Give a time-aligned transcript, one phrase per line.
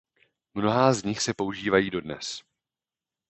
[0.53, 2.43] Mnohá z nich se používají dodnes.